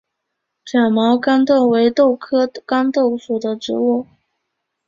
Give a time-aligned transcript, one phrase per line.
[0.65, 4.07] 卷毛豇豆为豆科豇豆属的植物。